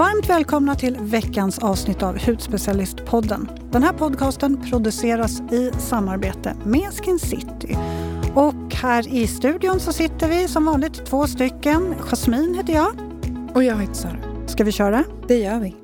[0.00, 3.48] Varmt välkomna till veckans avsnitt av Hudspecialistpodden.
[3.70, 7.78] Den här podcasten produceras i samarbete med Skin City.
[8.34, 11.94] Och här i studion så sitter vi som vanligt två stycken.
[12.00, 12.92] Jasmin heter jag.
[13.54, 14.16] Och jag heter Sara.
[14.46, 15.04] Ska vi köra?
[15.28, 15.76] Det gör vi.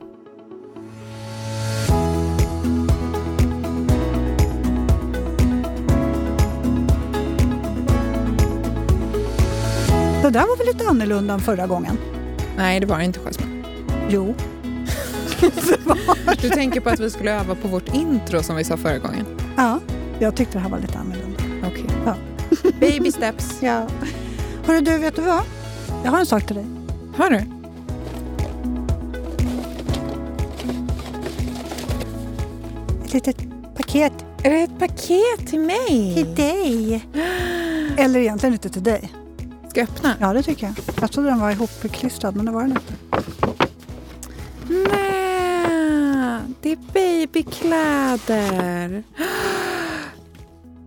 [10.22, 11.98] Det där var väl lite annorlunda än förra gången?
[12.56, 13.45] Nej, det var inte Jasmine.
[14.08, 14.34] Jo.
[16.40, 19.26] Du tänker på att vi skulle öva på vårt intro som vi sa förra gången?
[19.56, 19.80] Ja,
[20.18, 21.42] jag tyckte det här var lite annorlunda.
[21.68, 21.84] Okej.
[22.06, 22.14] Ja.
[22.80, 23.58] Baby steps.
[23.62, 23.86] Ja.
[24.66, 25.42] Hörru du, vet du vad?
[26.04, 26.66] Jag har en sak till dig.
[27.16, 27.36] Har du?
[33.04, 33.36] Ett litet
[33.76, 34.12] paket
[34.42, 36.14] Är det ett paket till mig?
[36.14, 37.04] till dig.
[37.96, 39.12] Eller egentligen inte till dig.
[39.70, 40.14] Ska jag öppna?
[40.20, 40.74] Ja, det tycker jag.
[41.00, 42.94] Jag trodde den var ihopklistrad, men det var den inte.
[47.26, 49.02] Babykläder.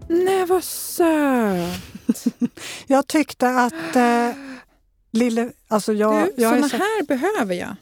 [0.09, 1.81] Nej, vad söt.
[2.87, 4.29] Jag tyckte att eh,
[5.11, 5.51] lille...
[5.67, 7.75] Alltså jag, Du, jag såna sett- här behöver jag.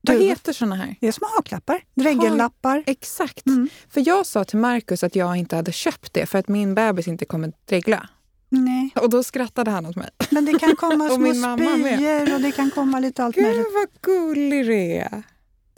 [0.00, 0.96] Du- Vad heter såna här?
[1.00, 2.82] Det är små haklappar, dregellappar.
[2.86, 3.46] Exakt.
[3.46, 3.68] Mm.
[3.90, 7.08] För jag sa till Markus att jag inte hade köpt det för att min bebis
[7.08, 8.08] inte kommer dregla.
[8.50, 10.10] Nej, Och då skrattade han åt mig.
[10.30, 13.66] men det kan komma små spyor och det kan komma lite allt Gud möjligt.
[13.74, 15.22] vad gullig du är.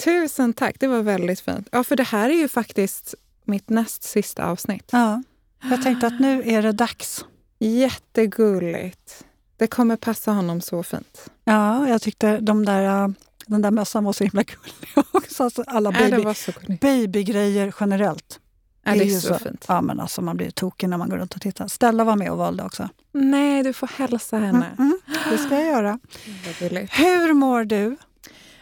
[0.05, 1.69] Tusen tack, det var väldigt fint.
[1.73, 4.89] Ja, för det här är ju faktiskt mitt näst sista avsnitt.
[4.93, 5.23] Ja,
[5.63, 7.25] jag tänkte att nu är det dags.
[7.59, 9.25] Jättegulligt.
[9.57, 11.31] Det kommer passa honom så fint.
[11.45, 13.09] Ja, jag tyckte de där, eh,
[13.47, 15.45] den där mössan var så himla gullig också.
[15.45, 16.81] Alltså alla Ja, det baby, så gulligt.
[16.81, 18.41] babygrejer generellt.
[18.85, 19.65] Ja, det är ju så, fint.
[19.69, 21.69] Ja, men alltså man blir tokig när man går runt och tittar.
[21.69, 22.89] Stella var med och valde också.
[23.13, 24.67] Nej, du får hälsa henne.
[24.79, 24.99] Mm, mm,
[25.31, 25.99] det ska jag göra.
[26.91, 27.97] Hur mår du?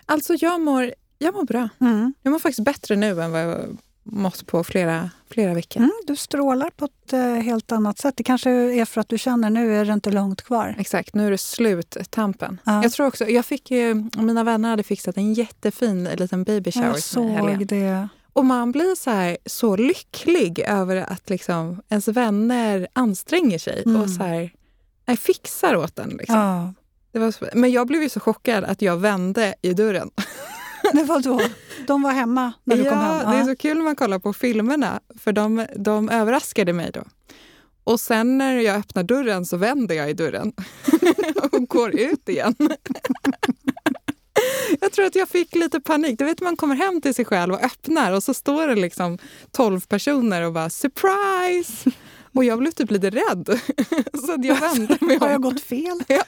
[0.06, 1.68] Alltså, jag mår, jag mår bra.
[1.80, 2.14] Mm.
[2.22, 5.80] Jag mår faktiskt bättre nu än vad jag mått på flera, flera veckor.
[5.80, 8.14] Mm, du strålar på ett eh, helt annat sätt.
[8.16, 10.74] Det kanske är för att du känner nu är det inte långt kvar.
[10.78, 12.60] Exakt, nu är det slut, tampen.
[12.64, 12.82] Ja.
[12.82, 16.86] Jag tror också, jag fick ju, mina vänner hade fixat en jättefin liten baby shower
[16.86, 18.08] Jag såg det.
[18.32, 24.02] Och man blir så här så lycklig över att liksom ens vänner anstränger sig Mm.
[24.02, 24.52] och så här,
[25.06, 26.08] nej, fixar åt den.
[26.08, 26.36] Liksom.
[26.36, 26.74] Ja.
[27.12, 30.10] Det var men jag blev ju så chockad att jag vände i dörren.
[30.92, 31.40] Det var då.
[31.86, 33.30] De var hemma när du ja, kom hem.
[33.30, 33.46] Det är Ja.
[33.46, 37.02] så kul när man kollar på filmerna, för de, de överraskade mig då.
[37.84, 40.52] Och sen när jag öppnar dörren så vänder jag i dörren
[41.52, 42.54] och går ut igen.
[44.80, 46.18] Jag tror att jag fick lite panik.
[46.18, 49.18] Du vet man kommer hem till sig själv och öppnar och så står det liksom
[49.52, 51.90] 12 personer och bara surprise!
[52.38, 53.46] Och jag blev typ lite rädd.
[54.26, 55.42] Så att jag vände mig Har jag om.
[55.42, 56.00] gått fel?
[56.08, 56.22] Ja.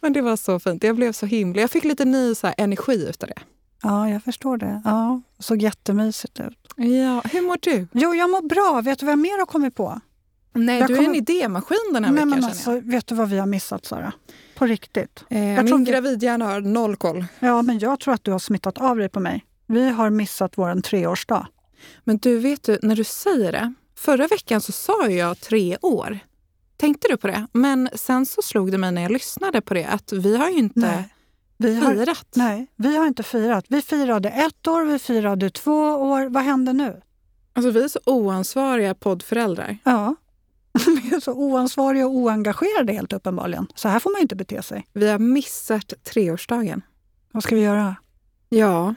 [0.00, 0.84] Men det var så fint.
[0.84, 1.60] Jag blev så himla...
[1.60, 3.42] Jag fick lite ny så här, energi utav det.
[3.82, 4.82] Ja, jag förstår det.
[4.84, 6.58] Ja, såg jättemysigt ut.
[6.76, 7.88] Ja, hur mår du?
[7.92, 8.80] Jo, jag mår bra.
[8.80, 10.00] Vet du vad jag mer har kommit på?
[10.52, 13.14] Nej, Jag du är kommer- en idémaskin den här Nej, veckan men alltså, vet du
[13.14, 14.12] vad vi har missat, Sara?
[14.54, 15.24] På riktigt.
[15.28, 15.38] jag.
[15.40, 17.24] Eh, jag min tror vi- gravidhjärna har noll koll.
[17.38, 19.44] Ja, men jag tror att du har smittat av dig på mig.
[19.66, 21.46] Vi har missat vår treårsdag.
[22.04, 23.72] Men du, vet du, när du säger det.
[23.96, 26.18] Förra veckan så sa jag tre år.
[26.76, 27.46] Tänkte du på det?
[27.52, 30.58] Men sen så slog det mig när jag lyssnade på det att vi har ju
[30.58, 31.12] inte Nej.
[31.58, 32.26] Vi har, firat.
[32.34, 33.64] nej, vi har inte firat.
[33.68, 36.28] Vi firade ett år, vi firade två år.
[36.28, 37.02] Vad hände nu?
[37.52, 39.78] Alltså vi är så oansvariga poddföräldrar.
[39.84, 40.14] Ja,
[40.72, 43.66] vi är så oansvariga och oengagerade helt uppenbarligen.
[43.74, 44.86] Så här får man inte bete sig.
[44.92, 46.82] Vi har missat treårsdagen.
[47.32, 47.96] Vad ska vi göra?
[48.48, 48.94] Ja.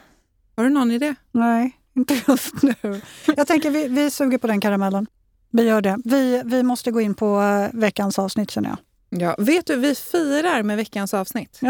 [0.55, 1.15] Har du någon idé?
[1.31, 3.01] Nej, inte just nu.
[3.37, 5.07] Jag tänker vi, vi suger på den karamellen.
[5.51, 5.97] Vi gör det.
[6.05, 8.77] Vi, vi måste gå in på eh, veckans avsnitt känner jag.
[9.09, 9.35] Ja.
[9.37, 11.59] Vet du, vi firar med veckans avsnitt.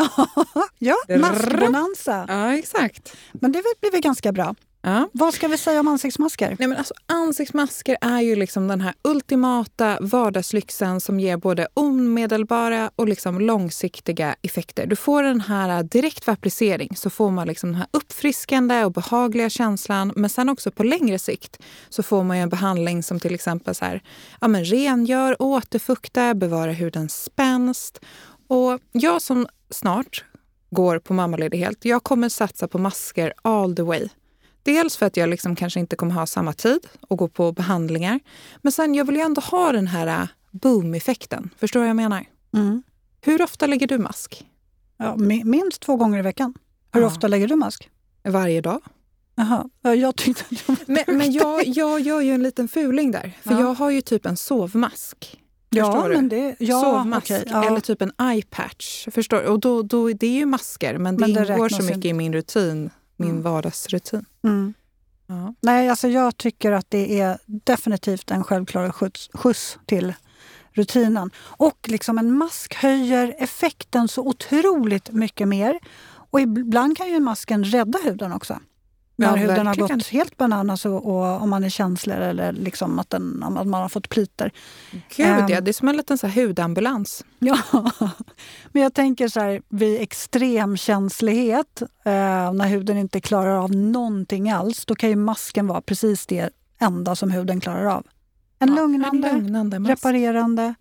[0.82, 2.26] Ja, ja maskbonanza.
[2.28, 3.16] Ja, exakt.
[3.34, 4.56] Men det blir väl ganska bra.
[4.82, 5.10] Ja.
[5.14, 6.56] Vad ska vi säga om ansiktsmasker?
[6.60, 12.92] Nej, men alltså, ansiktsmasker är ju liksom den här ultimata vardagslyxen som ger både omedelbara
[12.96, 14.86] och liksom långsiktiga effekter.
[14.86, 18.92] Du får den här direkt vid applicering så får man liksom den här uppfriskande och
[18.92, 20.14] behagliga känslan.
[20.16, 21.60] Men sen också på längre sikt
[21.90, 24.02] så får man en behandling som till exempel så här,
[24.42, 28.00] ja, men rengör, återfuktar, bevarar hudens spänst.
[28.48, 30.26] Och jag som snart
[30.72, 34.10] går på mammaledighet, jag kommer satsa på masker all the way.
[34.64, 36.80] Dels för att jag liksom kanske inte kommer ha samma tid
[37.10, 38.20] att gå på behandlingar.
[38.62, 41.50] Men sen jag vill ju ändå ha den här äh, boom-effekten.
[41.58, 42.26] Förstår du vad jag menar?
[42.54, 42.84] Mm.
[43.22, 44.46] Hur ofta lägger du mask?
[44.98, 46.54] Ja, mi- minst två gånger i veckan.
[46.94, 47.08] Hur Ja.
[47.08, 47.90] ofta lägger du mask?
[48.24, 48.82] Varje dag?
[49.36, 50.78] Jaha, ja, jag tyckte att jag
[51.08, 53.38] Men, men jag, jag gör ju en liten fuling där.
[53.44, 53.60] För Ja.
[53.60, 55.40] jag har ju typ en sovmask.
[55.70, 56.14] Ja, du?
[56.16, 57.64] men det, ja, Sovmask okej, ja.
[57.68, 59.08] eller typ en eye-patch.
[59.12, 59.44] Förstår?
[59.44, 62.08] Och då, då, det är ju masker, men det, Men det ingår så mycket inte.
[62.08, 62.90] i min rutin,
[63.20, 63.42] min Mm.
[63.42, 64.26] vardagsrutin.
[64.44, 64.74] Mm.
[65.28, 65.54] Ja.
[65.62, 70.14] Nej, alltså jag tycker att det är definitivt en självklar skjuts, skjuts till
[70.72, 71.32] rutinen.
[71.38, 75.80] Och liksom en mask höjer effekten så otroligt mycket mer.
[76.32, 78.60] Och ibland kan ju masken rädda huden också.
[79.20, 79.98] När Ja, huden har verkligen.
[79.98, 83.82] gått helt bananas och, och om man är känslig eller liksom att, den, att man
[83.82, 84.52] har fått pliter.
[85.16, 85.48] Gud Ehm.
[85.48, 87.26] ja, det är som en liten så hudambulans.
[87.40, 87.58] Ja,
[88.72, 94.86] men jag tänker så här vid extremkänslighet, eh, när huden inte klarar av någonting alls,
[94.86, 96.50] då kan ju masken vara precis det
[96.80, 98.06] enda som huden klarar av.
[98.60, 100.74] En Ja, lugnande, en lugnande reparerande,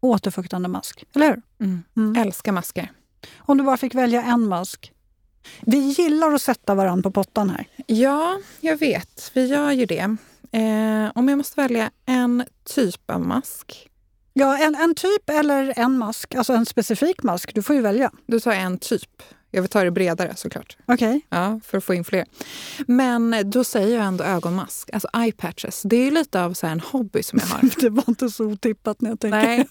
[0.00, 1.04] återfuktande mask.
[1.14, 1.42] Eller hur?
[1.66, 1.82] Mm.
[1.96, 2.22] Mm.
[2.22, 2.92] Älskar masker.
[3.38, 4.92] Om du bara fick välja en mask.
[5.60, 7.66] Vi gillar att sätta varandra på pottan här.
[7.86, 9.30] Ja, jag vet.
[9.34, 10.16] Vi gör ju det.
[10.52, 13.88] Eh, om jag måste välja en typ av mask,
[14.32, 17.54] Ja, en, en typ eller en mask, alltså en specifik mask.
[17.54, 18.10] Du får ju välja.
[18.26, 19.22] då tar en typ.
[19.50, 20.76] Jag vill ta det bredare såklart.
[20.86, 21.20] Okej.
[21.30, 22.24] Ja, för att få in fler.
[22.86, 25.82] Men då säger jag ändå ögonmask, alltså eye patches.
[25.84, 27.80] Det är lite av så en hobby som jag har.
[27.80, 29.38] Det var inte så otippat när jag tänkte.
[29.38, 29.68] Nej,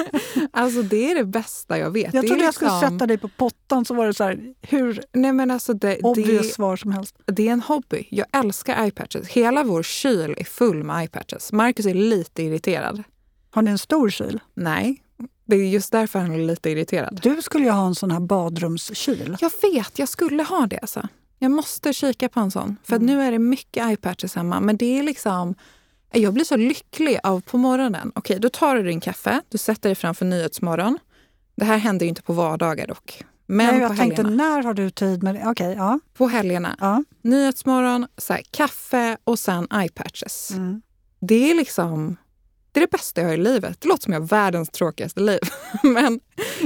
[0.52, 2.14] alltså det är det bästa jag vet.
[2.14, 5.00] Jag trodde jag skulle liksom- sätta dig på pottan så var det så här, hur
[5.12, 7.16] Nej men alltså det, obvious det, svar som helst.
[7.26, 8.06] det är en hobby.
[8.10, 9.28] Jag älskar eye patches.
[9.28, 11.52] Hela vår kyl är full med eye patches.
[11.52, 13.02] Marcus är lite irriterad.
[13.50, 14.40] Har ni en stor kyl?
[14.54, 15.02] Nej,
[15.48, 17.20] det är just därför han är lite irriterad.
[17.22, 19.36] Du skulle ju ha en sån här badrumskyl.
[19.40, 20.78] Jag vet, jag skulle ha det.
[20.78, 21.08] Alltså.
[21.38, 22.76] Jag måste kika på en sån.
[22.84, 24.60] För att nu är det mycket patches hemma.
[24.60, 25.54] Men det är liksom...
[26.12, 28.12] Jag blir så lycklig av på morgonen.
[28.14, 30.98] Okej, då tar du din kaffe, du sätter dig framför Nyhetsmorgon.
[31.56, 33.24] Det här händer ju inte på vardagar dock.
[33.46, 34.44] Men Nej, på jag tänkte, helgerna.
[34.44, 35.42] när har du tid med det?
[35.46, 36.00] Okej, ja.
[36.14, 36.76] På helgerna.
[36.80, 37.04] ja.
[37.22, 40.50] Nyhetsmorgon, så här, kaffe och sen eye patches.
[40.50, 40.82] Mm.
[41.20, 42.16] Det är liksom...
[42.78, 43.80] Det är det bästa jag har i livet.
[43.80, 45.40] Det låter som jag har världens tråkigaste liv.
[45.82, 46.20] Men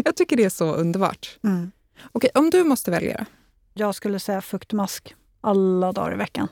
[0.04, 1.38] jag tycker det är så underbart.
[1.44, 1.72] Mm.
[2.12, 3.24] Okej, om du måste välja då?
[3.74, 6.48] Jag skulle säga fuktmask alla dagar i veckan.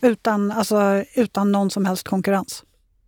[0.00, 2.64] Utan, alltså, utan någon som helst konkurrens.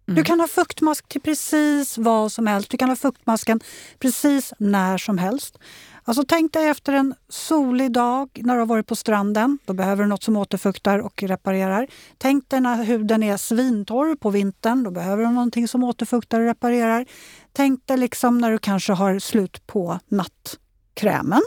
[0.08, 0.16] Mm.
[0.16, 2.70] Du kan ha fuktmask till precis vad som helst.
[2.70, 3.60] Du kan ha fuktmasken
[3.98, 5.58] precis när som helst.
[6.04, 9.58] Alltså tänk dig efter en solig dag när du har varit på stranden.
[9.64, 11.86] Då behöver du något som återfuktar och reparerar.
[12.18, 14.82] Tänk dig när huden är svintorr på vintern.
[14.82, 17.06] Då behöver du någonting som återfuktar och reparerar.
[17.52, 21.42] Tänk dig liksom när du kanske har slut på nattkrämen.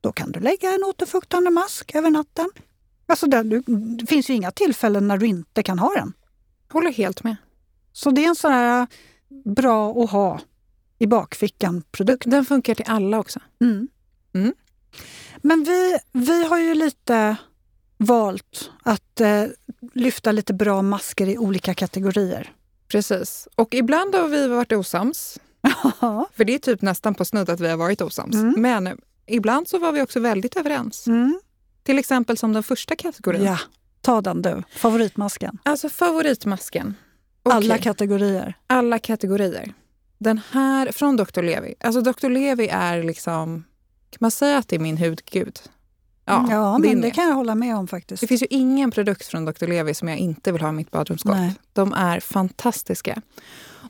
[0.00, 2.50] Då kan du lägga en återfuktande mask över natten.
[3.06, 3.42] Alltså det,
[3.98, 6.12] det finns ju inga tillfällen när du inte kan ha den.
[6.72, 7.36] Håller helt med.
[7.92, 8.86] Så det är en sån här
[9.44, 10.40] bra att ha
[10.98, 12.30] i bakfickan-produkt.
[12.30, 13.40] Den funkar till alla också.
[13.60, 13.88] Mm.
[14.34, 14.54] Mm.
[15.42, 17.36] Men vi, vi har ju lite
[17.96, 19.44] valt att eh,
[19.94, 22.52] lyfta lite bra masker i olika kategorier.
[22.88, 23.48] Precis.
[23.54, 25.38] Och ibland har vi varit osams.
[26.36, 28.34] För det är typ nästan på snudd att vi har varit osams.
[28.34, 28.54] Mm.
[28.56, 31.06] Men ibland så var vi också väldigt överens.
[31.06, 31.40] Mm.
[31.82, 33.44] Till exempel som den första kategorin.
[33.44, 33.58] ja,
[34.00, 34.62] ta den du.
[34.76, 35.58] Favoritmasken.
[35.62, 36.94] Alltså favoritmasken.
[37.42, 38.54] Okej, Alla kategorier.
[38.66, 39.72] alla kategorier.
[40.18, 41.42] Den här från Dr.
[41.42, 41.74] Levi.
[41.80, 42.28] Alltså Dr.
[42.28, 43.64] Levi är liksom...
[44.10, 45.60] Kan man säga att det är min hudgud?
[46.24, 47.10] Ja, ja din men det är.
[47.10, 48.20] kan jag hålla med om faktiskt.
[48.20, 49.66] Det finns ju ingen produkt från Dr.
[49.66, 51.34] Levi som jag inte vill ha i mitt badrumsskåp.
[51.34, 51.54] Nej.
[51.72, 53.22] De är fantastiska.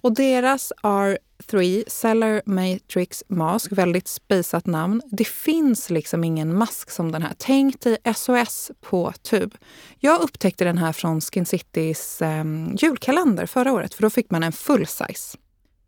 [0.02, 5.02] Och deras R3 Cellar Matrix Mask, väldigt spisat namn.
[5.11, 7.32] Det finns liksom ingen mask som den här.
[7.38, 9.54] Tänk dig SOS på tub.
[9.99, 12.45] Jag upptäckte den här från Skin Citys eh,
[12.76, 15.38] julkalender förra året, för då fick man en full size.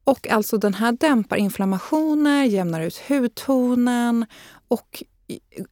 [0.04, 4.26] Och alltså den här dämpar inflammationer, jämnar ut hudtonen
[4.68, 5.02] och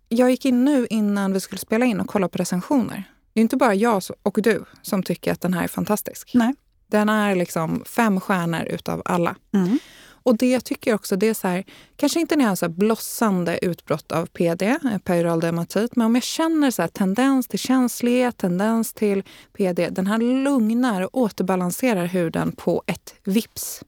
[0.09, 3.05] jag gick in nu innan vi skulle spela in och kolla på recensioner.
[3.33, 6.31] Det är inte bara jag och du som tycker att den här är fantastisk.
[6.35, 6.55] Nej.
[6.87, 9.37] Den är liksom fem stjärnor utav alla.
[9.55, 9.79] Mm.
[10.23, 11.65] Och det jag tycker också, det är så här,
[11.97, 16.15] kanske inte när jag har så blossande utbrott av PD, eh, peroral dermatit, men om
[16.15, 19.23] jag känner så tendens till känslighet, tendens till
[19.53, 23.83] PD, den här lugnar och återbalanserar huden på ett vips.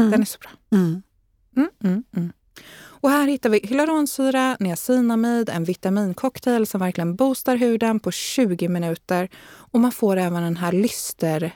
[0.00, 0.10] Mm.
[0.10, 0.50] Den är så bra.
[0.78, 1.02] Mm.
[1.56, 2.32] Mm, mm, mm.
[3.02, 9.28] Och här hittar vi hyaluronsyra, niacinamid, en vitamincocktail som verkligen boostar huden på 20 minuter.
[9.44, 11.52] Och man får även den här lyster,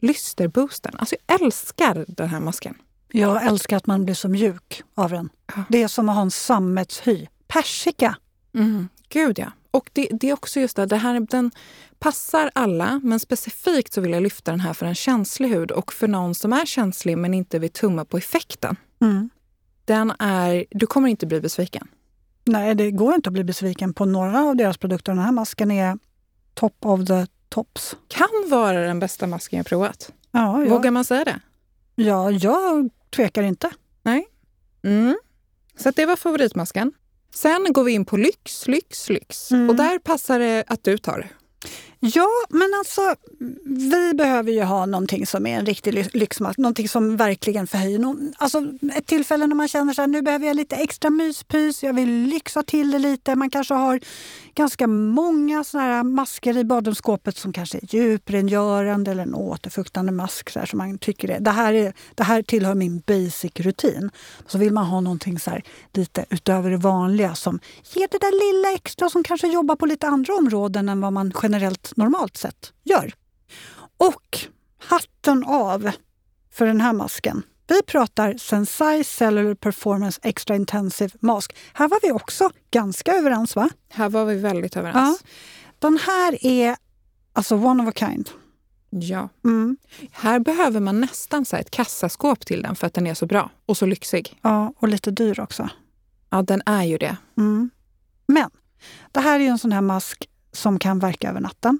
[0.00, 0.94] lysterboosten.
[0.98, 2.74] Alltså jag älskar den här masken.
[3.12, 5.28] Jag älskar att man blir så mjuk av den.
[5.56, 5.62] Ja.
[5.68, 7.26] Det är som att ha en sammetshy.
[7.48, 8.16] Persika!
[8.54, 8.88] Mm.
[9.08, 9.52] Gud ja.
[9.74, 11.50] Och det, det är också just det, det här, den
[11.98, 15.92] passar alla, men specifikt så vill jag lyfta den här för en känslig hud och
[15.92, 18.76] för någon som är känslig men inte vill tumma på effekten.
[19.00, 19.30] Mm.
[19.84, 21.88] Den är, du kommer inte bli besviken.
[22.44, 25.12] Nej, det går inte att bli besviken på några av deras produkter.
[25.12, 25.98] Den här masken är
[26.54, 27.96] top of the tops.
[28.08, 30.12] Kan vara den bästa masken jag provat.
[30.30, 31.40] Ja, Vågar man säga det?
[31.94, 33.70] ja, jag tvekar inte.
[34.02, 34.26] Nej.
[34.82, 35.16] Mm.
[35.76, 36.92] Så det var favoritmasken.
[37.34, 39.50] Sen går vi in på lyx, lyx, lyx.
[39.50, 39.70] Mm.
[39.70, 41.28] Och där passar det att du tar.
[42.06, 43.14] Ja, men alltså
[43.64, 46.58] vi behöver ju ha någonting som är en riktig lyxmat, lyxmask.
[46.58, 47.98] Någonting som verkligen förhöjer.
[47.98, 48.62] Någon, alltså
[48.96, 52.10] ett tillfälle när man känner så här, nu behöver jag lite extra myspys, jag vill
[52.10, 53.34] lyxa till det lite.
[53.34, 54.00] Man kanske har
[54.54, 60.50] ganska många såna här masker i badrumsskåpet som kanske är djuprengörande eller en återfuktande mask.
[60.50, 64.10] Så här, som man tycker är, det, här är, det här tillhör min basic-rutin.
[64.46, 67.60] Så vill man ha någonting så här, lite utöver det vanliga som
[67.94, 71.32] ger det där lilla extra som kanske jobbar på lite andra områden än vad man
[71.42, 73.14] generellt normalt sett gör.
[73.96, 74.38] Och
[74.78, 75.90] hatten av
[76.52, 77.42] för den här masken.
[77.66, 81.56] Vi pratar Sensai Cellular Performance Extra Intensive Mask.
[81.72, 83.70] Här var vi också ganska överens va?
[83.88, 85.24] Här var vi väldigt överens.
[85.78, 86.76] Den här är
[87.32, 88.30] alltså one of a kind.
[88.90, 89.28] Ja.
[89.44, 89.76] Mm.
[90.10, 93.50] Här behöver man nästan så ett kassaskåp till den för att den är så bra
[93.66, 94.38] och så lyxig.
[94.42, 95.68] Ja, och lite dyr också.
[96.30, 97.16] Ja, den är ju det.
[97.36, 97.70] Mm.
[98.26, 98.50] Men
[99.12, 101.78] det här är ju en sån här mask som kan verka över natten.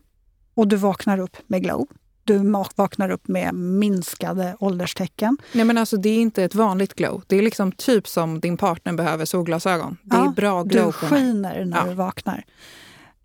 [0.54, 1.87] Och du vaknar upp med glow.
[2.25, 5.37] Du vaknar upp med minskade ålderstecken.
[5.52, 7.23] Nej, men alltså, det är inte ett vanligt glow.
[7.26, 9.97] Det är liksom typ som din partner behöver solglasögon.
[10.02, 11.85] Det är Ja, bra glow Du den skiner när Ja.
[11.85, 12.45] du vaknar.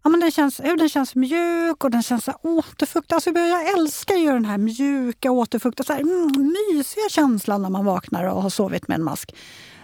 [0.03, 3.15] Ja, men den, känns, huden känns mjuk och den känns återfuktad.
[3.15, 7.85] Alltså, jag älskar ju den här mjuka, återfuktade, så här, mm, mysiga känslan när man
[7.85, 9.35] vaknar och har sovit med en mask.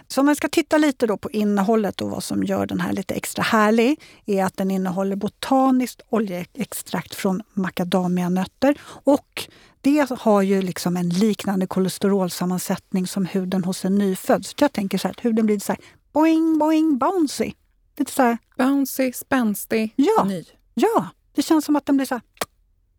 [0.08, 2.92] Så om man ska titta lite då på innehållet och vad som gör den här
[2.92, 9.48] lite extra härlig är att den innehåller botaniskt oljeextrakt från macadamianötter och
[9.80, 14.46] det har ju liksom en liknande kolesterolsammansättning som huden hos en nyfödd.
[14.46, 15.80] Så jag tänker så här att huden blir så här
[16.12, 17.52] boing, boing, bouncy.
[17.98, 20.24] Lite så här, Bouncy, spänstig, Ja.
[20.24, 20.44] ny.
[20.74, 22.22] ja, det känns som att den blir så här,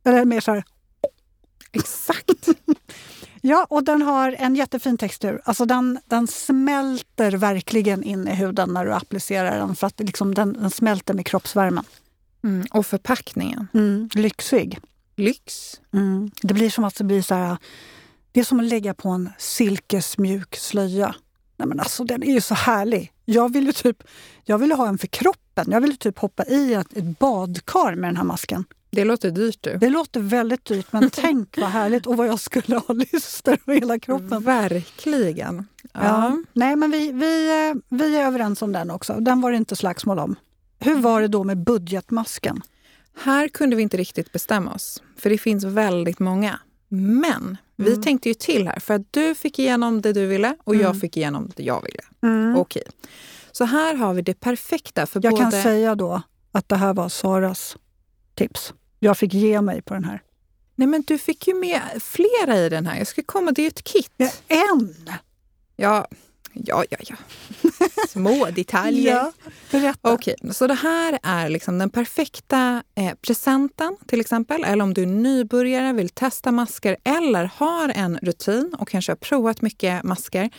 [0.05, 0.63] eller mer så här,
[1.71, 2.47] Exakt.
[3.41, 5.41] Ja, och den har en jättefin textur.
[5.45, 10.33] Alltså den, den smälter verkligen in i huden när du applicerar den för att liksom
[10.33, 11.83] den, den smälter med kroppsvärmen.
[12.43, 12.67] Mm.
[12.71, 13.67] Och förpackningen.
[13.73, 14.79] Mm, lyxig.
[15.15, 15.73] Lyx.
[15.93, 16.31] Mm.
[16.41, 17.57] Det blir som att det blir så här,
[18.31, 21.15] det är som att lägga på en silkesmjuk slöja.
[21.57, 23.11] Nej men alltså den är ju så härlig.
[23.25, 24.03] Jag vill ju typ,
[24.43, 25.65] jag vill ju ha en för kroppen.
[25.71, 28.65] Jag vill typ hoppa i ett, ett badkar med den här masken.
[28.97, 29.77] Det låter dyrt du.
[29.77, 33.79] Det låter väldigt dyrt men tänk vad härligt och vad jag skulle ha lyster över
[33.79, 34.43] hela kroppen.
[34.43, 35.67] Verkligen.
[35.93, 35.99] Ja.
[36.03, 36.43] Ja.
[36.53, 39.13] Nej, men vi, vi, eh, vi är överens om den också.
[39.13, 40.35] Den var det inte slagsmål om.
[40.79, 42.61] Hur var det då med budgetmasken?
[43.19, 46.59] Här kunde vi inte riktigt bestämma oss, för det finns väldigt många.
[46.89, 48.01] Men vi Mm.
[48.03, 50.85] tänkte ju till här, för att du fick igenom det du ville och Mm.
[50.85, 52.03] jag fick igenom det jag ville.
[52.59, 52.83] Okej.
[53.51, 55.43] Så här har vi det perfekta för Jag både...
[55.43, 57.77] kan säga då att det här var Saras
[58.35, 58.73] tips.
[58.99, 60.21] Jag fick ge mig på den här.
[60.75, 62.97] Nej, men du fick ju med flera i den här.
[62.97, 64.11] Jag ska komma, det är ju ett kit.
[64.17, 64.95] Ja, en!
[65.75, 66.07] Ja,
[66.53, 66.97] ja, ja.
[67.01, 67.15] ja.
[68.09, 69.15] Små detaljer.
[69.15, 69.31] Ja,
[69.71, 70.13] berätta.
[70.13, 74.63] Okej, så det här är liksom den perfekta eh, presenten till exempel.
[74.63, 79.17] Eller om du är nybörjare, vill testa masker eller har en rutin och kanske har
[79.17, 80.49] provat mycket masker.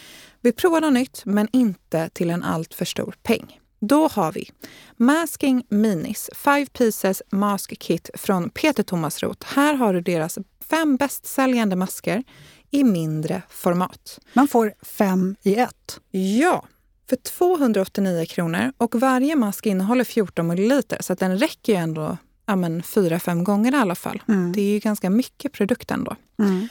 [0.40, 3.61] Vill prova något nytt men inte till en alltför stor peng.
[3.80, 4.50] Då har vi
[4.97, 9.47] Masking Minis 5 Pieces Mask Kit från Peter Thomas Roth.
[9.54, 10.38] Här har du deras
[10.70, 12.23] fem bäst säljande masker
[12.70, 14.20] i mindre format.
[14.32, 16.00] Man får fem i ett.
[16.11, 16.64] Ja,
[17.08, 18.73] för 289 kronor.
[18.76, 22.16] Och varje mask innehåller 14 milliliter så den räcker ju ändå
[22.49, 24.23] ja, men, fyra, fem gånger i alla fall.
[24.28, 24.52] Mm.
[24.52, 26.16] Det är ju ganska mycket produkt ändå.
[26.38, 26.68] Mm.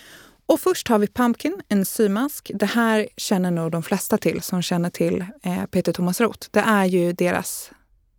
[0.47, 2.51] Och först har vi Pumpkin, en symask.
[2.55, 6.47] Det här känner nog de flesta till som känner till eh, Peter Thomas Roth.
[6.51, 7.71] Det är ju deras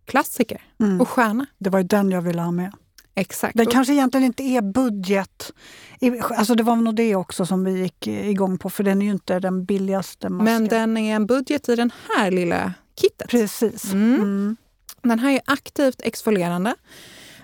[0.05, 1.01] klassiker Mm.
[1.01, 1.45] och stjärna.
[1.57, 2.71] Det var ju den jag ville ha med.
[3.15, 3.57] Exakt.
[3.57, 5.51] Den kanske egentligen inte är budget.
[6.21, 9.11] Alltså det var nog det också som vi gick igång på för den är ju
[9.11, 10.45] inte den billigaste masken.
[10.45, 13.29] men den är en budget i den här lilla kittet.
[13.29, 13.93] Precis.
[13.93, 14.15] Mm.
[14.15, 14.57] Mm.
[15.01, 16.75] Den här är aktivt exfolierande.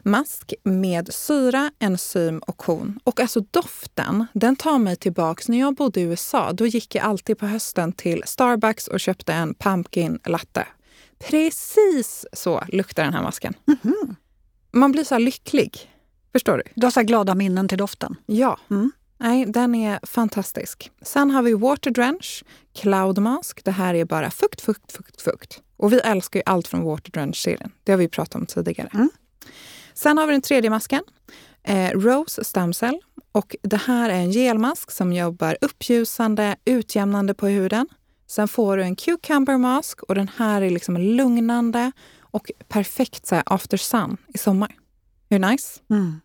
[0.08, 3.00] Mask med syra, enzym och korn.
[3.04, 5.50] Och alltså doften, den tar mig tillbaks.
[5.50, 9.34] När jag bodde i USA, då gick jag alltid på hösten till Starbucks och köpte
[9.34, 10.68] en pumpkin latte.
[11.20, 13.54] Precis så luktar den här masken.
[13.66, 14.16] Mhm.
[14.72, 15.92] Man blir så här lycklig.
[16.32, 16.64] Förstår du?
[16.76, 18.16] Du har så glada minnen till doften.
[18.26, 18.60] Ja.
[18.70, 18.92] Mm.
[19.18, 20.92] Nej, den är fantastisk.
[21.02, 22.44] Sen har vi Water Drench,
[22.74, 23.64] Cloud Mask.
[23.64, 25.62] Det här är bara fukt, fukt, fukt, fukt.
[25.78, 27.72] Och vi älskar ju allt från Water Drench-serien.
[27.84, 28.90] Det har vi pratat om tidigare.
[28.94, 29.10] Mm.
[29.96, 31.04] Sen har vi den tredje masken,
[31.64, 33.00] eh, Rose Stem Cell.
[33.32, 37.88] Och det här är en gelmask som jobbar uppljusande, utjämnande på huden.
[38.28, 43.42] Sen får du en Cucumber Mask och den här är liksom lugnande och perfekt så
[43.46, 44.76] after sun i sommar.
[45.30, 45.80] Hur nice?
[45.90, 46.22] Mm.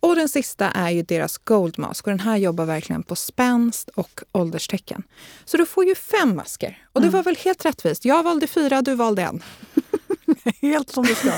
[0.00, 3.88] Och den sista är ju deras Gold Mask och den här jobbar verkligen på spänst
[3.88, 5.02] och ålderstecken.
[5.44, 6.86] Så du får ju fem masker.
[6.92, 7.16] Och det Mm.
[7.18, 8.04] var väl helt rättvist.
[8.04, 9.42] Jag valde fyra, du valde en.
[10.62, 11.32] Helt som det ska.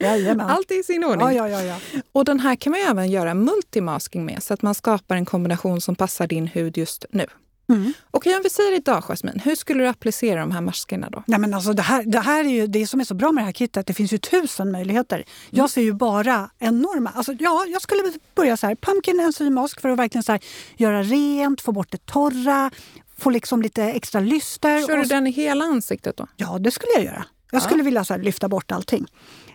[0.00, 0.50] Jajamän.
[0.50, 1.36] Allt är i sin ordning.
[1.36, 1.76] Ja, ja, ja.
[2.12, 5.80] Och den här kan man även göra multimasking med så att man skapar en kombination
[5.80, 7.26] som passar din hud just nu.
[7.68, 7.92] Mm.
[8.10, 11.22] Okej, om vi säger idag Jasmine, hur skulle du applicera de här maskerna då?
[11.26, 13.42] Nej, men alltså det, här, det här är ju det som är så bra med
[13.42, 13.86] det här kittet.
[13.86, 15.16] Det finns ju tusen möjligheter.
[15.16, 15.26] Mm.
[15.50, 17.10] Jag ser ju bara enorma...
[17.14, 18.02] Alltså, ja, jag skulle
[18.34, 18.74] börja så här.
[18.74, 20.40] Pumpkin enzymmask för att verkligen så här,
[20.76, 22.70] göra rent, få bort det torra,
[23.18, 24.86] få liksom lite extra lyster.
[24.86, 26.26] Kör du och- den i hela ansiktet då?
[26.36, 27.24] Ja, det skulle jag göra.
[27.54, 29.06] Jag skulle vilja så här, lyfta bort allting.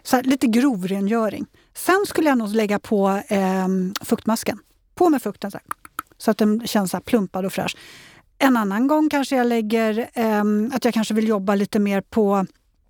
[0.04, 1.46] Så här, lite grovrengöring.
[1.76, 3.68] Sen skulle jag nog lägga på eh,
[4.02, 4.60] fuktmasken.
[4.96, 5.66] På med fukten så, här,
[6.18, 7.78] så att den känns så plumpad och fräsch.
[8.38, 12.46] En annan gång kanske jag lägger ehm, att jag kanske vill jobba lite mer på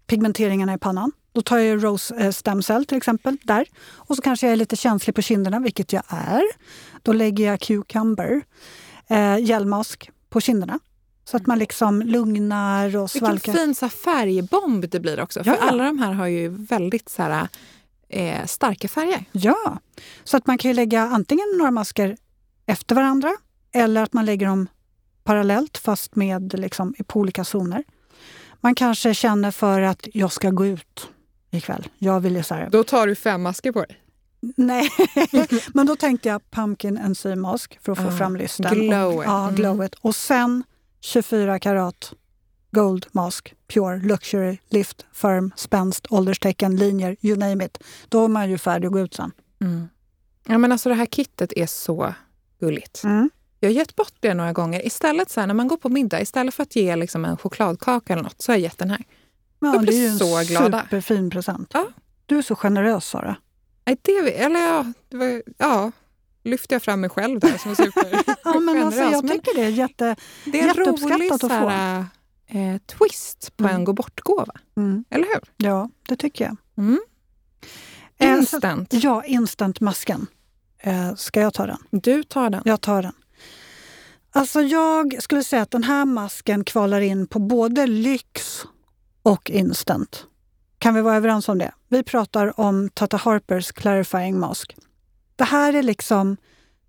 [0.07, 1.11] pigmenteringarna i pannan.
[1.31, 3.67] Då tar jag Rose eh, Stem Cell till exempel där.
[3.91, 6.43] Och så kanske jag är lite känslig på kinderna, vilket jag är.
[7.01, 8.41] Då lägger jag Cucumber
[9.07, 10.79] eh, gelmask på kinderna.
[11.31, 13.53] Så att man liksom lugnar och Vilken svalkar.
[13.53, 15.43] fin så färgbomb det blir också.
[15.43, 17.47] För alla de här har ju väldigt så här,
[18.09, 19.25] eh, starka färger.
[19.31, 19.77] Ja,
[20.23, 22.17] så att man kan ju lägga antingen några masker
[22.65, 23.31] efter varandra
[23.71, 24.67] eller att man lägger dem
[25.23, 27.83] parallellt fast med liksom, på olika zoner.
[28.61, 31.09] Man kanske känner för att jag ska gå ut
[31.51, 31.87] ikväll.
[31.97, 33.97] Jag vill så här, Då tar du fem masker på dig.
[34.55, 34.89] nej,
[35.73, 38.73] men då tänkte jag pumpkin enzymmask för att få Ah, fram lysten.
[38.87, 39.17] glowet.
[39.17, 39.55] Och, ja, Mm.
[39.55, 39.95] glowet.
[40.01, 40.63] Och sen
[41.01, 42.13] 24 karat
[42.71, 47.77] gold mask, pure, luxury, lift, firm, spänst, ålderstecken, linjer, you name it.
[48.09, 49.31] Då är man ju färdig att gå ut sen.
[49.61, 49.87] Mm.
[50.47, 52.13] Ja, men alltså det här kittet är så
[52.59, 53.03] gulligt.
[53.03, 53.29] Mm.
[53.59, 54.85] Jag har gett bort det några gånger.
[54.87, 58.13] Istället så här, när man går på middag, istället för att ge liksom en chokladkaka
[58.13, 59.03] eller något, så har jag gett den här.
[59.59, 60.81] Ja, Jag blir det är ju en så glada.
[60.83, 61.71] superfin present.
[61.73, 61.87] Ja.
[62.25, 63.35] Du är så generös Sara.
[63.85, 65.91] Nej, det, eller ja, det var, ja,
[66.43, 69.63] lyfter jag fram mig själv där som super Ja, men alltså, jag Men tycker det
[69.65, 70.15] är jätte...
[70.45, 71.47] det är en rolig att få.
[71.47, 72.05] här,
[72.47, 73.75] eh, twist på Mm.
[73.75, 74.53] en gå bort-gåva.
[74.77, 75.67] Mm, Eller hur?
[75.67, 76.57] ja, det tycker jag.
[76.77, 76.99] Mm.
[78.17, 78.93] Eh, så- Instant.
[78.93, 80.27] Ja, instantmasken.
[80.79, 81.77] Eh, ska jag ta den?
[81.91, 82.61] Du tar den.
[82.65, 83.13] Jag tar den.
[84.31, 88.65] Alltså jag skulle säga att den här masken kvalar in på både lyx
[89.23, 90.25] och instant.
[90.77, 91.71] Kan vi vara överens om det?
[91.87, 94.75] Vi pratar om Tata Harpers Clarifying Mask.
[95.39, 96.37] Det här är liksom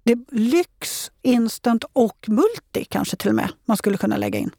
[0.04, 4.50] det är lyx, instant och multi kanske till och med man skulle kunna lägga in.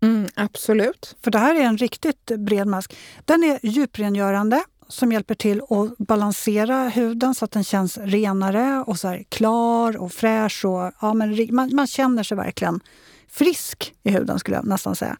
[0.00, 1.16] Mm, absolut.
[1.22, 2.96] För det här är en riktigt bred mask.
[3.24, 8.98] Den är djuprengörande som hjälper till att balansera huden så att den känns renare och
[8.98, 10.64] så klar och fräsch.
[10.64, 12.80] Och, ja, men man, man känner sig verkligen
[13.28, 15.16] frisk i huden skulle jag nästan säga.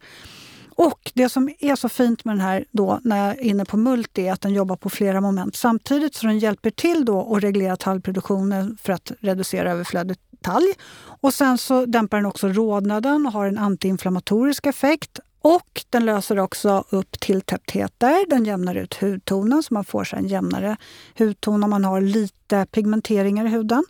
[0.79, 3.77] Och det som är så fint med den här då när jag är inne på
[3.77, 7.43] multi är att den jobbar på flera moment samtidigt så den hjälper till då att
[7.43, 10.73] reglera talgproduktionen för att reducera överflödet talg.
[10.99, 15.19] Och sen så dämpar den också rodnaden och har en antiinflammatorisk effekt.
[15.41, 18.29] Och den löser också upp tilltäpptheter.
[18.29, 20.77] Den jämnar ut hudtonen så man får sig en jämnare
[21.17, 23.83] hudton om man har lite pigmenteringar i huden.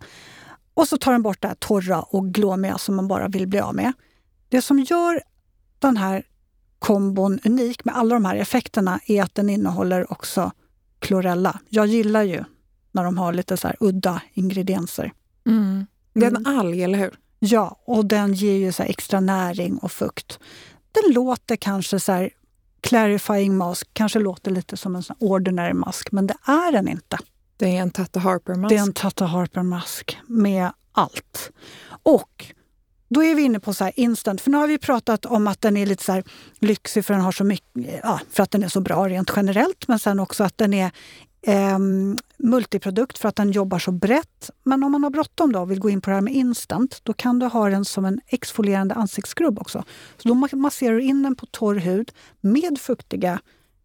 [0.74, 3.60] Och så tar den bort det här torra och glåmiga som man bara vill bli
[3.60, 3.94] av med.
[4.50, 5.22] Det som gör
[5.80, 6.24] den här
[6.80, 10.52] kombon unik med alla de här effekterna är att den innehåller också
[11.00, 11.60] klorella.
[11.70, 12.44] Jag gillar ju
[12.92, 15.12] när de har lite så här udda ingredienser.
[15.46, 15.86] Mm.
[16.14, 16.58] Det är en Mm.
[16.60, 17.20] alg, eller hur?
[17.40, 20.40] Ja, och den ger ju så extra näring och fukt.
[20.92, 22.30] Den låter kanske så här
[22.82, 27.18] clarifying mask, kanske låter lite som en sån ordinary mask, men det är den inte.
[27.58, 28.70] Det är en Tata Harper-mask.
[28.70, 31.52] Det är en Tata Harper mask med allt.
[32.04, 32.46] Och
[33.10, 35.62] då är vi inne på så här instant, för nu har vi pratat om att
[35.62, 36.22] den är lite så
[36.60, 39.88] lyxig för den har så mycket, ja, för att den är så bra rent generellt,
[39.88, 40.92] men sen också att den är
[41.42, 44.50] ehm, multiprodukt för att den jobbar så brett.
[44.64, 47.00] Men om man har bråttom då och vill gå in på det här med instant,
[47.04, 49.84] då kan du ha den som en exfolierande ansiktsskrubb också.
[50.18, 53.40] Så då ma- masserar du in den på torr hud med fuktiga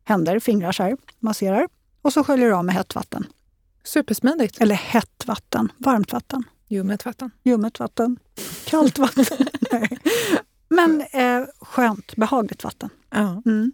[0.05, 1.69] händer, fingrar så här, masserar.
[2.03, 3.27] Och så sköljer du av med hett vatten.
[3.85, 4.61] Supersmidigt.
[4.61, 7.31] Eller hett vatten, varmt vatten, Ljummet vatten.
[7.43, 8.19] ljummet vatten,
[8.65, 9.25] kallt vatten.
[9.73, 9.99] Nej.
[10.69, 12.91] Men eh, skönt, behagligt vatten.
[13.11, 13.43] Ja.
[13.47, 13.73] Mm.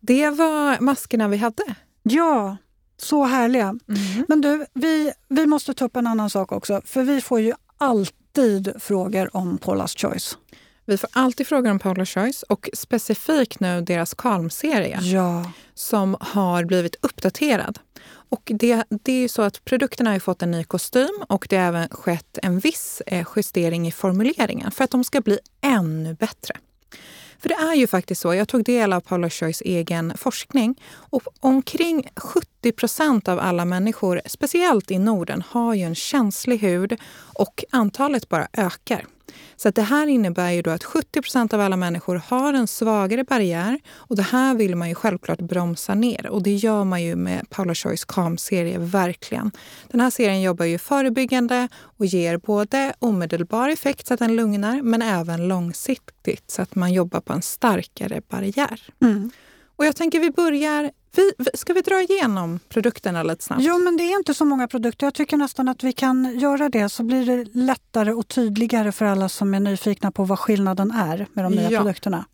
[0.00, 1.74] Det var maskerna vi hade.
[2.02, 2.56] Ja,
[2.96, 3.64] så härliga.
[3.64, 4.24] Mm.
[4.28, 6.80] Men du, vi, vi måste ta upp en annan sak också.
[6.84, 10.38] För vi får ju alltid frågor om Paula's Choice.
[10.86, 15.50] Vi får alltid frågor om Paula Choice och specifikt nu deras Calm-serie Ja.
[15.74, 17.78] som har blivit uppdaterad.
[18.28, 21.64] Och det, det är så att produkterna har fått en ny kostym och det har
[21.68, 26.54] även skett en viss eh, justering i formuleringen för att de ska bli ännu bättre.
[27.38, 31.22] För det är ju faktiskt så, jag tog del av Paula Choys egen forskning och
[31.40, 37.64] omkring 70 procent av alla människor, speciellt i Norden, har ju en känslig hud och
[37.70, 39.06] antalet bara ökar.
[39.56, 43.24] Så det här innebär ju då att 70 procent av alla människor har en svagare
[43.24, 47.16] barriär och det här vill man ju självklart bromsa ner och det gör man ju
[47.16, 49.50] med Paula Choys KAM-serie, verkligen.
[49.90, 54.82] Den här serien jobbar ju förebyggande och ger både omedelbar effekt så att den lugnar
[54.82, 58.80] men även långsiktigt så att man jobbar på en starkare barriär.
[59.02, 59.30] Mm.
[59.76, 63.62] Och jag tänker vi börjar vi, ska vi dra igenom produkterna lite snabbt?
[63.62, 65.06] Jo, men det är inte så många produkter.
[65.06, 69.04] Jag tycker nästan att vi kan göra det så blir det lättare och tydligare för
[69.04, 71.78] alla som är nyfikna på vad skillnaden är med de nya ja.
[71.78, 72.24] produkterna.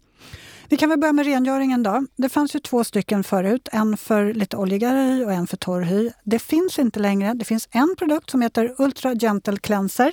[0.69, 2.07] Vi kan väl börja med rengöringen då.
[2.17, 5.83] Det fanns ju två stycken förut, en för lite oljigare hy och en för torr
[5.83, 6.11] hy.
[6.25, 7.35] Det finns inte längre.
[7.35, 10.13] Det finns en produkt som heter Ultra Gentle Cleanser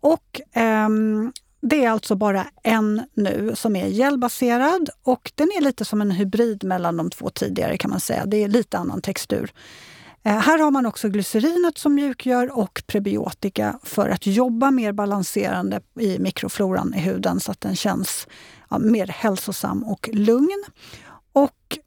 [0.00, 1.32] och ehm,
[1.62, 6.10] det är alltså bara en nu som är gelbaserad och den är lite som en
[6.10, 8.26] hybrid mellan de två tidigare kan man säga.
[8.26, 9.52] Det är lite annan textur.
[10.22, 15.80] Eh, här har man också glycerinet som mjukgör och prebiotika för att jobba mer balanserande
[16.00, 18.26] i mikrofloran i huden så att den känns
[18.70, 20.64] ja, mer hälsosam och lugn.
[21.32, 21.78] Och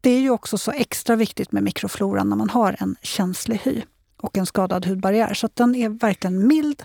[0.00, 3.82] det är ju också så extra viktigt med mikrofloran när man har en känslig hy
[4.16, 5.34] och en skadad hudbarriär.
[5.34, 6.82] Så den är verkligen mild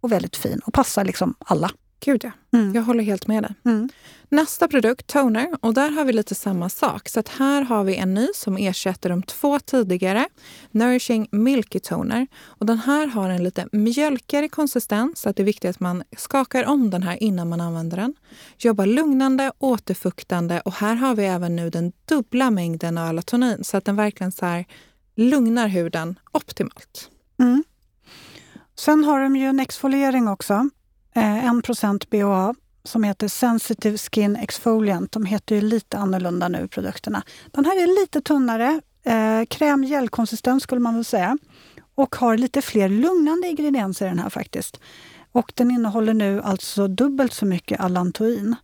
[0.00, 1.70] och väldigt fin och passar liksom alla.
[2.04, 2.74] Gud ja, mm.
[2.74, 3.54] jag håller helt med dig.
[3.64, 3.88] Mm.
[4.28, 7.08] Nästa produkt, toner, och där har vi lite samma sak.
[7.08, 10.28] Så att här har vi en ny som ersätter de två tidigare,
[10.70, 12.26] Nourishing Milky Toner.
[12.44, 16.02] Och den här har en lite mjölkigare konsistens, så att det är viktigt att man
[16.16, 18.14] skakar om den här innan man använder den.
[18.58, 23.76] Jobbar lugnande, återfuktande och här har vi även nu den dubbla mängden av alatonin, så
[23.76, 24.64] att den verkligen så här
[25.14, 27.10] lugnar huden optimalt.
[27.40, 27.64] Mm.
[28.78, 30.70] Sen har de ju en exfoliering också.
[31.14, 35.12] 1 % BHA som heter Sensitive Skin Exfoliant.
[35.12, 37.22] De heter ju lite annorlunda nu, produkterna.
[37.50, 41.38] Den här är lite tunnare, eh, kräm-gelkonsistens skulle man väl säga.
[41.94, 44.80] Och har lite fler lugnande ingredienser i den här faktiskt.
[45.32, 48.56] Och den innehåller nu alltså dubbelt så mycket allantoin.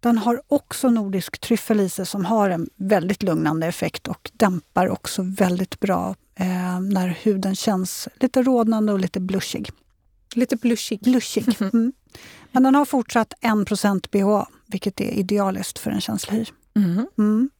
[0.00, 4.88] Den har också nordisk tryffel i sig som har en väldigt lugnande effekt och dämpar
[4.88, 9.70] också väldigt bra eh, när huden känns lite rodnande och lite blushig.
[10.34, 11.00] Lite blushig.
[11.00, 11.56] blushig.
[11.60, 11.92] Mm.
[12.52, 16.44] Men den har fortsatt 1% BHA, vilket är idealiskt för en känslig hy.
[16.76, 17.06] Mm.
[17.18, 17.50] Mm.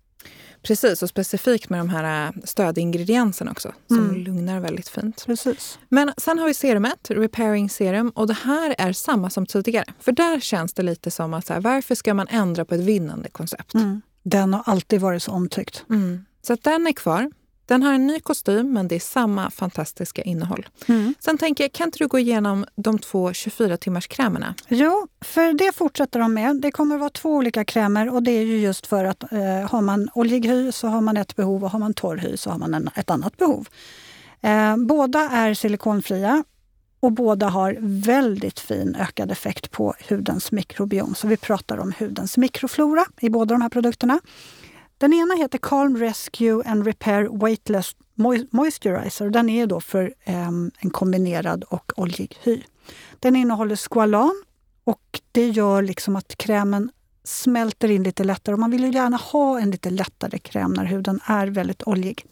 [0.63, 4.17] Precis, och specifikt med de här äh, stödingredienserna också som mm.
[4.17, 5.27] lugnar väldigt fint.
[5.27, 5.79] Precis.
[5.89, 9.85] Men sen har vi serumet, Repairing Serum, och det här är samma som tidigare.
[10.01, 12.81] För där känns det lite som att så här, varför ska man ändra på ett
[12.81, 13.75] vinnande koncept?
[13.75, 14.03] Mm.
[14.23, 15.85] Den har alltid varit så omtyckt.
[15.91, 16.25] Mm.
[16.43, 17.31] Så att den är kvar.
[17.69, 20.67] Den har en ny kostym, men det är samma fantastiska innehåll.
[20.87, 21.15] Mm.
[21.21, 24.55] Sen tänker jag, kan inte du gå igenom de två 24 timmars krämerna?
[24.69, 26.57] Jo, för det fortsätter de med.
[26.57, 29.81] Det kommer vara två olika krämer och det är ju just för att eh, har
[29.81, 32.59] man oljig hy så har man ett behov och har man torr hy så har
[32.59, 33.69] man en, ett annat behov.
[34.41, 36.45] Eh, båda är silikonfria
[37.01, 41.15] och båda har väldigt fin ökad effekt på hudens mikrobiom.
[41.15, 44.21] Så vi pratar om hudens mikroflora i båda de här produkterna.
[44.99, 47.97] Den ena heter Calm Rescue and Repair Weightless
[48.51, 49.31] Moisturizer.
[49.31, 52.63] Den är då för ehm, en kombinerad och oljig hy.
[53.19, 54.43] Den innehåller squalan
[54.85, 56.91] och det gör liksom att krämen
[57.25, 58.53] smälter in lite lättare.
[58.53, 62.25] Och man vill ju gärna ha en lite lättare kräm när huden är väldigt oljig.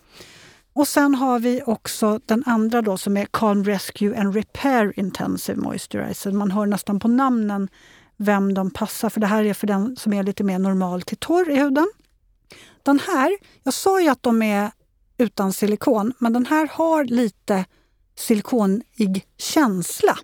[0.72, 5.60] Och sen har vi också den andra då som är Calm Rescue and Repair Intensive
[5.60, 6.32] Moisturizer.
[6.32, 7.68] Man hör nästan på namnen
[8.16, 9.20] vem de passar för.
[9.20, 11.86] Det här är för den som är lite mer normal till torr i huden.
[12.86, 14.70] Den här, jag sa ju att de är
[15.18, 17.64] utan silikon, men den här har lite
[18.18, 20.18] silikonig känsla.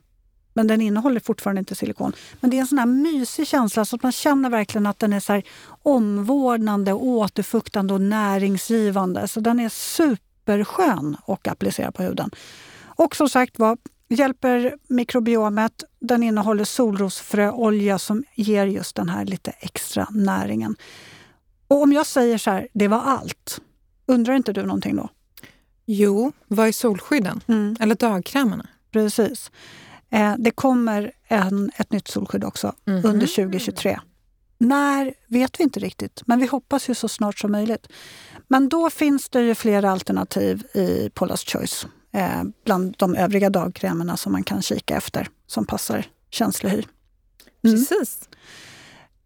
[0.55, 2.13] Men den innehåller fortfarande inte silikon.
[2.41, 5.13] Men det är en sån här mysig känsla så att man känner verkligen att den
[5.13, 5.43] är så
[5.83, 9.29] omvårdnande, återfuktande och näringsgivande.
[9.29, 12.31] Så den är superskön att applicera på huden.
[12.85, 15.85] Och som sagt var, hjälper mikrobiomet.
[16.01, 20.77] Den innehåller solrosfröolja som ger just den här lite extra näringen.
[21.73, 23.61] Och om jag säger så här, det var allt,
[24.07, 25.09] undrar inte du någonting då?
[25.87, 27.41] Jo, vad är solskydden?
[27.47, 27.77] Mm.
[27.81, 28.67] Eller dagkrämerna?
[28.91, 29.51] Precis.
[30.11, 33.07] Eh, det kommer en, ett nytt solskydd också mm -hmm.
[33.07, 34.01] under 2023.
[34.59, 37.89] När vet vi inte riktigt, men vi hoppas ju så snart som möjligt.
[38.49, 44.17] Men då finns det ju flera alternativ i Paula's Choice eh, bland de övriga dagkrämerna
[44.17, 46.83] som man kan kika efter som passar känslig hy.
[47.65, 47.77] Mm.
[47.77, 48.29] Precis.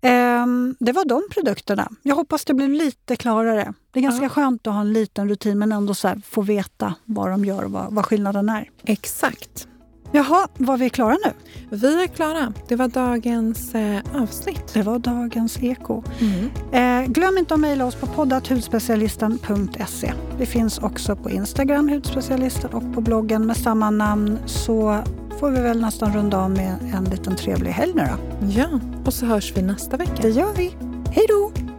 [0.06, 1.88] Ehm, det var de produkterna.
[2.02, 3.74] Jag hoppas det blev lite klarare.
[3.90, 4.28] Det är ganska ja.
[4.28, 7.70] skönt att ha en liten rutin men ändå så få veta vad de gör och
[7.70, 8.70] vad, vad skillnaden är.
[8.84, 9.68] Exakt.
[10.12, 11.32] Jaha, var vi klara nu?
[11.76, 12.52] Vi är klara.
[12.68, 14.74] Det var dagens eh, avsnitt.
[14.74, 16.02] Det var dagens eko.
[16.18, 16.50] Mm.
[16.72, 20.12] Eh, glöm inte att mejla oss på poddathudspecialisten.se.
[20.38, 24.38] Vi finns också på Instagram, hudspecialisten, och på bloggen med samma namn.
[24.46, 25.02] Så
[25.40, 28.46] får vi väl nästan runda av med en liten trevlig helg nu då.
[28.46, 30.22] Ja, och så hörs vi nästa vecka.
[30.22, 30.76] Det gör vi.
[31.10, 31.75] Hej då!